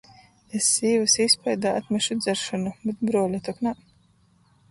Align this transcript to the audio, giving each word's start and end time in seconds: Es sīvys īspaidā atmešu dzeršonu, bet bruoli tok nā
Es 0.59 0.67
sīvys 0.75 1.17
īspaidā 1.25 1.73
atmešu 1.81 2.17
dzeršonu, 2.23 2.73
bet 2.87 3.05
bruoli 3.11 3.43
tok 3.49 3.63
nā 3.67 3.77